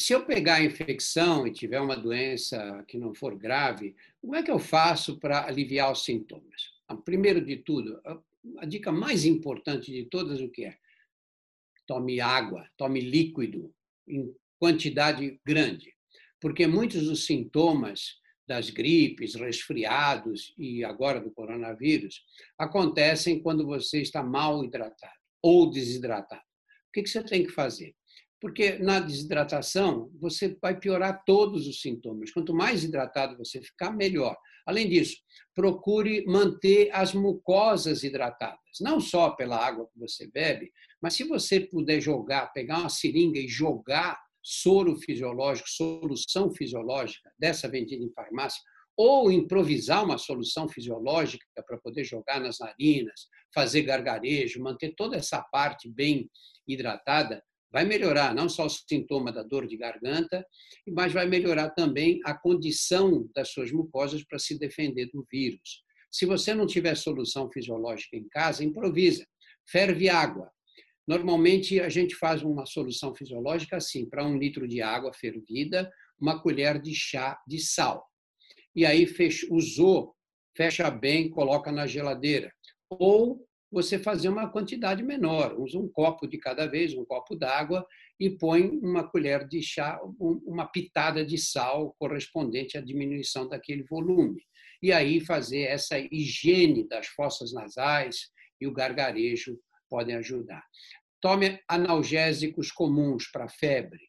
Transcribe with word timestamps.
se 0.00 0.12
eu 0.14 0.24
pegar 0.24 0.56
a 0.56 0.64
infecção 0.64 1.46
e 1.46 1.52
tiver 1.52 1.80
uma 1.80 1.96
doença 1.96 2.82
que 2.88 2.98
não 2.98 3.14
for 3.14 3.36
grave, 3.36 3.94
como 4.20 4.34
é 4.34 4.42
que 4.42 4.50
eu 4.50 4.58
faço 4.58 5.18
para 5.18 5.46
aliviar 5.46 5.92
os 5.92 6.04
sintomas? 6.04 6.70
Primeiro 7.04 7.44
de 7.44 7.58
tudo, 7.58 8.00
a 8.58 8.66
dica 8.66 8.90
mais 8.90 9.24
importante 9.24 9.92
de 9.92 10.04
todas 10.06 10.40
o 10.40 10.48
que 10.48 10.64
é? 10.64 10.78
Tome 11.86 12.20
água, 12.20 12.68
tome 12.76 13.00
líquido 13.00 13.72
em 14.08 14.34
quantidade 14.58 15.40
grande, 15.44 15.94
porque 16.40 16.66
muitos 16.66 17.04
dos 17.04 17.26
sintomas 17.26 18.18
das 18.46 18.70
gripes, 18.70 19.34
resfriados 19.34 20.54
e 20.58 20.84
agora 20.84 21.20
do 21.20 21.30
coronavírus 21.30 22.24
acontecem 22.58 23.40
quando 23.40 23.64
você 23.64 24.00
está 24.02 24.22
mal 24.22 24.64
hidratado 24.64 25.14
ou 25.40 25.70
desidratado. 25.70 26.42
O 26.88 26.92
que 26.92 27.06
você 27.06 27.22
tem 27.22 27.44
que 27.44 27.52
fazer? 27.52 27.94
Porque 28.40 28.78
na 28.78 29.00
desidratação 29.00 30.10
você 30.18 30.56
vai 30.60 30.78
piorar 30.78 31.22
todos 31.26 31.66
os 31.66 31.80
sintomas. 31.80 32.32
Quanto 32.32 32.54
mais 32.54 32.82
hidratado 32.82 33.36
você 33.36 33.60
ficar, 33.60 33.90
melhor. 33.90 34.36
Além 34.66 34.88
disso, 34.88 35.16
procure 35.54 36.24
manter 36.26 36.90
as 36.92 37.12
mucosas 37.12 38.02
hidratadas, 38.02 38.58
não 38.80 39.00
só 39.00 39.30
pela 39.30 39.56
água 39.56 39.88
que 39.92 39.98
você 39.98 40.28
bebe, 40.30 40.70
mas 41.02 41.14
se 41.14 41.24
você 41.24 41.60
puder 41.60 42.00
jogar, 42.00 42.52
pegar 42.52 42.78
uma 42.80 42.88
seringa 42.88 43.38
e 43.38 43.48
jogar 43.48 44.18
soro 44.42 44.96
fisiológico, 44.96 45.68
solução 45.68 46.50
fisiológica, 46.50 47.30
dessa 47.38 47.68
vendida 47.68 48.02
em 48.02 48.12
farmácia, 48.12 48.60
ou 48.96 49.30
improvisar 49.32 50.04
uma 50.04 50.18
solução 50.18 50.68
fisiológica 50.68 51.44
para 51.66 51.78
poder 51.78 52.04
jogar 52.04 52.40
nas 52.40 52.58
narinas, 52.58 53.28
fazer 53.54 53.82
gargarejo, 53.82 54.62
manter 54.62 54.94
toda 54.94 55.16
essa 55.16 55.40
parte 55.42 55.88
bem 55.88 56.30
hidratada, 56.66 57.42
vai 57.72 57.84
melhorar 57.84 58.34
não 58.34 58.48
só 58.48 58.66
o 58.66 58.70
sintoma 58.70 59.32
da 59.32 59.42
dor 59.42 59.66
de 59.66 59.76
garganta, 59.76 60.44
mas 60.88 61.12
vai 61.12 61.26
melhorar 61.26 61.70
também 61.70 62.20
a 62.24 62.34
condição 62.34 63.28
das 63.34 63.50
suas 63.50 63.70
mucosas 63.70 64.24
para 64.24 64.38
se 64.38 64.58
defender 64.58 65.10
do 65.12 65.26
vírus. 65.30 65.82
Se 66.10 66.26
você 66.26 66.54
não 66.54 66.66
tiver 66.66 66.96
solução 66.96 67.50
fisiológica 67.50 68.16
em 68.16 68.28
casa, 68.28 68.64
improvisa. 68.64 69.24
Ferve 69.70 70.08
água. 70.08 70.50
Normalmente 71.06 71.80
a 71.80 71.88
gente 71.88 72.16
faz 72.16 72.42
uma 72.42 72.66
solução 72.66 73.14
fisiológica 73.14 73.76
assim, 73.76 74.08
para 74.08 74.26
um 74.26 74.36
litro 74.36 74.66
de 74.66 74.82
água 74.82 75.12
fervida, 75.12 75.90
uma 76.20 76.40
colher 76.40 76.80
de 76.80 76.94
chá 76.94 77.40
de 77.46 77.58
sal. 77.58 78.04
E 78.74 78.84
aí 78.84 79.06
fecha, 79.06 79.46
usou, 79.50 80.14
fecha 80.56 80.90
bem, 80.90 81.30
coloca 81.30 81.70
na 81.70 81.86
geladeira. 81.86 82.52
Ou 82.88 83.44
você 83.70 83.98
fazer 83.98 84.28
uma 84.28 84.50
quantidade 84.50 85.02
menor, 85.02 85.54
usa 85.58 85.78
um 85.78 85.88
copo 85.88 86.26
de 86.26 86.38
cada 86.38 86.66
vez, 86.66 86.92
um 86.94 87.04
copo 87.04 87.36
d'água, 87.36 87.86
e 88.18 88.28
põe 88.30 88.68
uma 88.68 89.08
colher 89.08 89.46
de 89.46 89.62
chá, 89.62 90.00
uma 90.18 90.66
pitada 90.66 91.24
de 91.24 91.38
sal 91.38 91.94
correspondente 91.98 92.76
à 92.76 92.80
diminuição 92.80 93.48
daquele 93.48 93.84
volume. 93.84 94.42
E 94.82 94.92
aí 94.92 95.20
fazer 95.20 95.62
essa 95.62 95.98
higiene 95.98 96.88
das 96.88 97.06
fossas 97.06 97.52
nasais 97.52 98.30
e 98.60 98.66
o 98.66 98.72
gargarejo 98.72 99.58
podem 99.88 100.16
ajudar. 100.16 100.64
Tome 101.20 101.60
analgésicos 101.68 102.72
comuns 102.72 103.30
para 103.30 103.48
febre, 103.48 104.00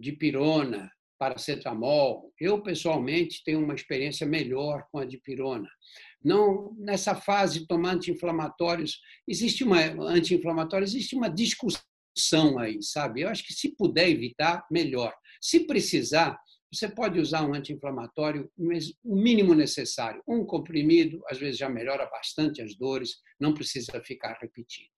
dipirona, 0.00 0.90
paracetamol. 1.24 2.32
Eu, 2.38 2.62
pessoalmente, 2.62 3.42
tenho 3.44 3.62
uma 3.64 3.74
experiência 3.74 4.26
melhor 4.26 4.86
com 4.92 4.98
a 4.98 5.06
dipirona. 5.06 5.68
Não, 6.22 6.74
nessa 6.78 7.14
fase 7.14 7.66
tomar 7.66 7.94
anti-inflamatórios, 7.94 9.00
existe 9.26 9.64
uma 9.64 9.80
anti-inflamatório, 10.06 10.84
existe 10.84 11.16
uma 11.16 11.28
discussão 11.28 12.58
aí, 12.58 12.82
sabe? 12.82 13.22
Eu 13.22 13.28
acho 13.28 13.44
que 13.46 13.54
se 13.54 13.74
puder 13.74 14.08
evitar, 14.08 14.66
melhor. 14.70 15.14
Se 15.40 15.60
precisar, 15.66 16.38
você 16.70 16.88
pode 16.88 17.18
usar 17.18 17.46
um 17.46 17.54
anti-inflamatório, 17.54 18.50
o 19.02 19.16
mínimo 19.16 19.54
necessário. 19.54 20.22
Um 20.26 20.44
comprimido, 20.44 21.22
às 21.30 21.38
vezes 21.38 21.56
já 21.56 21.68
melhora 21.68 22.06
bastante 22.06 22.60
as 22.60 22.74
dores, 22.76 23.16
não 23.40 23.54
precisa 23.54 24.02
ficar 24.04 24.36
repetindo. 24.40 24.93